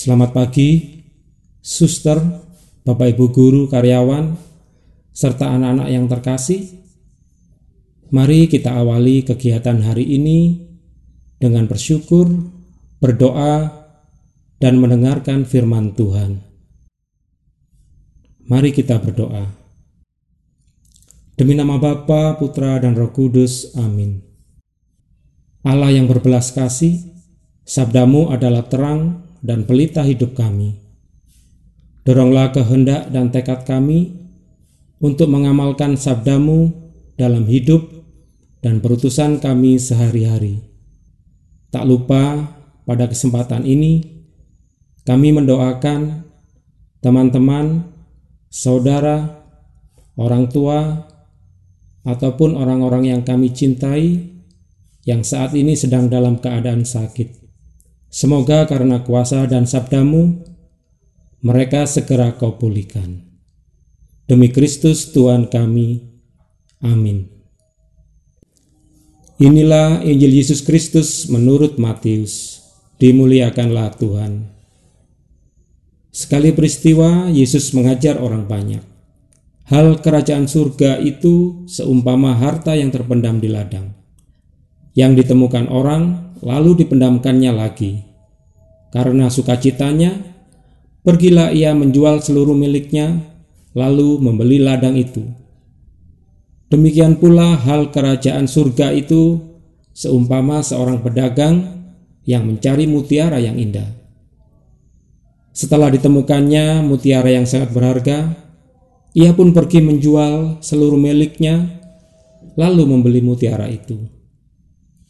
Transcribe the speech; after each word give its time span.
Selamat 0.00 0.32
pagi, 0.32 1.04
suster, 1.60 2.16
Bapak 2.88 3.12
Ibu 3.12 3.36
guru, 3.36 3.62
karyawan, 3.68 4.32
serta 5.12 5.52
anak-anak 5.52 5.88
yang 5.92 6.08
terkasih. 6.08 6.72
Mari 8.08 8.48
kita 8.48 8.80
awali 8.80 9.20
kegiatan 9.28 9.76
hari 9.84 10.08
ini 10.08 10.56
dengan 11.36 11.68
bersyukur, 11.68 12.32
berdoa, 12.96 13.76
dan 14.56 14.80
mendengarkan 14.80 15.44
firman 15.44 15.92
Tuhan. 15.92 16.48
Mari 18.48 18.72
kita 18.72 19.04
berdoa. 19.04 19.52
Demi 21.36 21.52
nama 21.52 21.76
Bapa, 21.76 22.40
Putra, 22.40 22.80
dan 22.80 22.96
Roh 22.96 23.12
Kudus. 23.12 23.76
Amin. 23.76 24.24
Allah 25.60 25.92
yang 25.92 26.08
berbelas 26.08 26.56
kasih, 26.56 27.04
sabdamu 27.68 28.32
adalah 28.32 28.64
terang 28.64 29.19
dan 29.40 29.64
pelita 29.64 30.04
hidup 30.04 30.36
kami. 30.36 30.76
Doronglah 32.04 32.52
kehendak 32.52 33.12
dan 33.12 33.28
tekad 33.28 33.68
kami 33.68 34.16
untuk 35.00 35.28
mengamalkan 35.28 35.96
sabdamu 35.96 36.72
dalam 37.16 37.44
hidup 37.44 37.84
dan 38.60 38.80
perutusan 38.80 39.40
kami 39.40 39.80
sehari-hari. 39.80 40.60
Tak 41.72 41.84
lupa 41.84 42.52
pada 42.84 43.08
kesempatan 43.08 43.64
ini 43.64 44.04
kami 45.04 45.32
mendoakan 45.32 46.28
teman-teman, 47.00 47.88
saudara, 48.52 49.40
orang 50.20 50.52
tua, 50.52 51.08
ataupun 52.04 52.56
orang-orang 52.56 53.12
yang 53.12 53.22
kami 53.24 53.52
cintai 53.52 54.28
yang 55.08 55.24
saat 55.24 55.56
ini 55.56 55.76
sedang 55.76 56.12
dalam 56.12 56.40
keadaan 56.40 56.84
sakit. 56.84 57.39
Semoga 58.10 58.66
karena 58.66 59.06
kuasa 59.06 59.46
dan 59.46 59.70
sabdamu, 59.70 60.42
mereka 61.46 61.86
segera 61.86 62.34
kau 62.34 62.58
pulihkan. 62.58 63.22
Demi 64.26 64.50
Kristus 64.50 65.14
Tuhan 65.14 65.46
kami. 65.46 66.10
Amin. 66.82 67.30
Inilah 69.40 70.02
Injil 70.02 70.36
Yesus 70.36 70.60
Kristus 70.60 71.30
menurut 71.30 71.78
Matius. 71.78 72.60
Dimuliakanlah 73.00 73.96
Tuhan. 73.96 74.52
Sekali 76.10 76.50
peristiwa, 76.50 77.30
Yesus 77.30 77.72
mengajar 77.72 78.18
orang 78.18 78.44
banyak. 78.44 78.82
Hal 79.70 80.02
kerajaan 80.02 80.50
surga 80.50 80.98
itu 80.98 81.62
seumpama 81.70 82.34
harta 82.34 82.74
yang 82.74 82.90
terpendam 82.90 83.38
di 83.38 83.46
ladang, 83.46 83.94
yang 84.98 85.14
ditemukan 85.14 85.70
orang 85.70 86.29
lalu 86.40 86.84
dipendamkannya 86.84 87.52
lagi. 87.52 88.02
Karena 88.90 89.30
sukacitanya, 89.30 90.18
pergilah 91.06 91.54
ia 91.54 91.70
menjual 91.76 92.20
seluruh 92.20 92.56
miliknya, 92.56 93.22
lalu 93.76 94.18
membeli 94.18 94.58
ladang 94.58 94.98
itu. 94.98 95.22
Demikian 96.70 97.18
pula 97.18 97.58
hal 97.58 97.90
kerajaan 97.90 98.46
surga 98.46 98.94
itu 98.94 99.38
seumpama 99.90 100.62
seorang 100.62 101.02
pedagang 101.02 101.66
yang 102.26 102.46
mencari 102.46 102.86
mutiara 102.86 103.42
yang 103.42 103.58
indah. 103.58 103.86
Setelah 105.50 105.90
ditemukannya 105.90 106.86
mutiara 106.86 107.26
yang 107.30 107.42
sangat 107.44 107.74
berharga, 107.74 108.38
ia 109.18 109.34
pun 109.34 109.50
pergi 109.50 109.82
menjual 109.82 110.62
seluruh 110.62 110.94
miliknya, 110.94 111.82
lalu 112.54 112.86
membeli 112.86 113.18
mutiara 113.18 113.66
itu. 113.66 114.19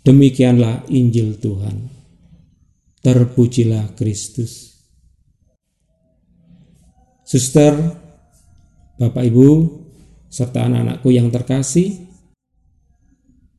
Demikianlah 0.00 0.88
Injil 0.88 1.36
Tuhan. 1.36 1.92
Terpujilah 3.04 3.92
Kristus. 3.96 4.80
Suster, 7.24 7.76
Bapak 8.98 9.22
Ibu, 9.22 9.48
serta 10.26 10.66
anak-anakku 10.66 11.08
yang 11.14 11.30
terkasih, 11.30 12.10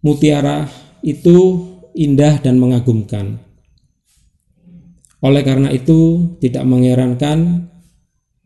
mutiara 0.04 0.68
itu 1.06 1.72
indah 1.96 2.42
dan 2.44 2.60
mengagumkan. 2.60 3.40
Oleh 5.22 5.46
karena 5.46 5.70
itu, 5.72 6.36
tidak 6.42 6.66
mengherankan 6.66 7.70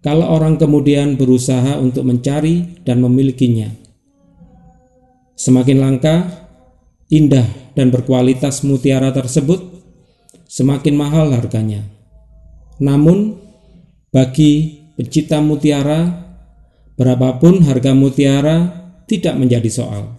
kalau 0.05 0.29
orang 0.29 0.61
kemudian 0.61 1.17
berusaha 1.17 1.81
untuk 1.81 2.05
mencari 2.05 2.85
dan 2.85 3.01
memilikinya. 3.01 3.73
Semakin 5.33 5.77
langka, 5.81 6.44
indah 7.09 7.45
dan 7.77 7.93
berkualitas 7.93 8.65
mutiara 8.65 9.13
tersebut, 9.13 9.61
semakin 10.49 10.95
mahal 10.95 11.33
harganya. 11.35 11.85
Namun, 12.81 13.37
bagi 14.09 14.83
pencipta 14.95 15.43
mutiara, 15.43 16.25
berapapun 16.95 17.63
harga 17.67 17.91
mutiara 17.91 18.57
tidak 19.05 19.35
menjadi 19.35 19.69
soal. 19.69 20.15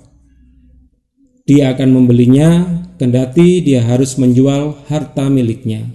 Dia 1.46 1.72
akan 1.72 1.88
membelinya, 1.94 2.50
kendati 2.98 3.62
dia 3.62 3.86
harus 3.86 4.18
menjual 4.18 4.86
harta 4.90 5.30
miliknya. 5.30 5.86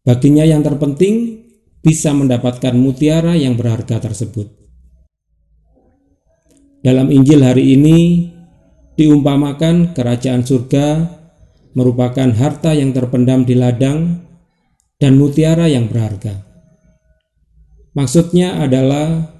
Baginya 0.00 0.48
yang 0.48 0.64
terpenting 0.64 1.44
bisa 1.84 2.16
mendapatkan 2.16 2.72
mutiara 2.72 3.36
yang 3.36 3.54
berharga 3.54 4.00
tersebut. 4.00 4.48
Dalam 6.80 7.12
Injil 7.12 7.44
hari 7.44 7.76
ini, 7.76 7.98
diumpamakan 8.98 9.94
kerajaan 9.94 10.42
surga 10.42 11.06
merupakan 11.78 12.26
harta 12.34 12.74
yang 12.74 12.90
terpendam 12.90 13.46
di 13.46 13.54
ladang 13.54 14.18
dan 14.98 15.14
mutiara 15.14 15.70
yang 15.70 15.86
berharga. 15.86 16.42
Maksudnya 17.94 18.58
adalah 18.58 19.30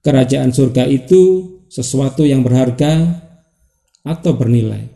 kerajaan 0.00 0.56
surga 0.56 0.88
itu 0.88 1.52
sesuatu 1.68 2.24
yang 2.24 2.40
berharga 2.40 3.20
atau 4.00 4.32
bernilai. 4.32 4.88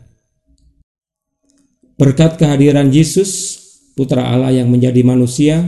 Berkat 1.95 2.41
kehadiran 2.41 2.89
Yesus, 2.89 3.61
Putra 3.93 4.27
Allah 4.27 4.51
yang 4.51 4.67
menjadi 4.67 5.05
manusia, 5.05 5.61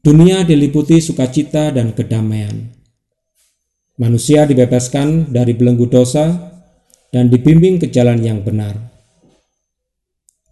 dunia 0.00 0.46
diliputi 0.46 1.02
sukacita 1.02 1.74
dan 1.74 1.92
kedamaian. 1.92 2.72
Manusia 4.00 4.48
dibebaskan 4.48 5.28
dari 5.28 5.52
belenggu 5.52 5.84
dosa 5.84 6.50
dan 7.10 7.30
dibimbing 7.30 7.82
ke 7.82 7.90
jalan 7.90 8.22
yang 8.22 8.42
benar. 8.42 8.78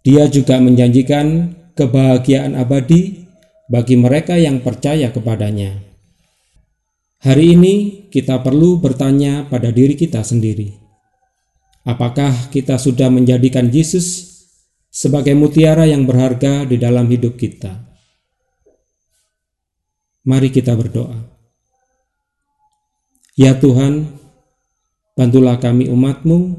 Dia 0.03 0.27
juga 0.31 0.59
menjanjikan 0.63 1.55
kebahagiaan 1.75 2.55
abadi 2.55 3.27
bagi 3.71 3.95
mereka 3.95 4.35
yang 4.35 4.59
percaya 4.63 5.11
kepadanya. 5.11 5.79
Hari 7.19 7.55
ini 7.55 7.73
kita 8.07 8.39
perlu 8.39 8.79
bertanya 8.79 9.43
pada 9.47 9.75
diri 9.75 9.95
kita 9.95 10.23
sendiri. 10.23 10.71
Apakah 11.83 12.51
kita 12.51 12.79
sudah 12.79 13.11
menjadikan 13.11 13.67
Yesus 13.67 14.27
sebagai 14.87 15.35
mutiara 15.35 15.83
yang 15.83 16.07
berharga 16.07 16.63
di 16.63 16.79
dalam 16.79 17.07
hidup 17.11 17.35
kita? 17.35 17.75
Mari 20.27 20.51
kita 20.51 20.75
berdoa. 20.75 21.15
Ya 23.39 23.55
Tuhan, 23.55 24.18
Bantulah 25.19 25.59
kami 25.59 25.91
umatmu 25.91 26.55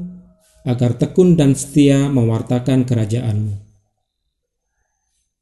agar 0.69 0.93
tekun 0.93 1.33
dan 1.33 1.57
setia 1.57 2.13
mewartakan 2.13 2.85
kerajaanmu. 2.85 3.57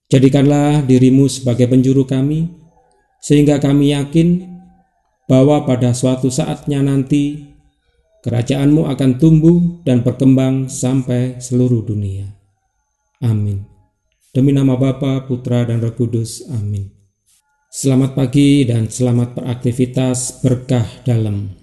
Jadikanlah 0.07 0.87
dirimu 0.87 1.27
sebagai 1.27 1.67
penjuru 1.67 2.07
kami, 2.07 2.47
sehingga 3.19 3.59
kami 3.59 3.91
yakin 3.91 4.47
bahwa 5.27 5.67
pada 5.67 5.91
suatu 5.91 6.31
saatnya 6.31 6.79
nanti 6.79 7.43
kerajaanmu 8.23 8.87
akan 8.87 9.11
tumbuh 9.19 9.83
dan 9.83 9.99
berkembang 9.99 10.71
sampai 10.71 11.43
seluruh 11.43 11.83
dunia. 11.83 12.23
Amin. 13.19 13.67
Demi 14.31 14.55
nama 14.55 14.79
Bapa, 14.79 15.27
Putra, 15.27 15.67
dan 15.67 15.83
Roh 15.83 15.91
Kudus. 15.91 16.47
Amin. 16.55 16.87
Selamat 17.67 18.15
pagi 18.15 18.63
dan 18.63 18.87
selamat 18.87 19.35
beraktivitas 19.35 20.39
berkah 20.39 20.87
dalam 21.03 21.58